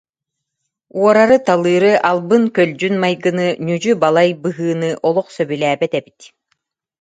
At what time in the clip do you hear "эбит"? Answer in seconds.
5.99-6.19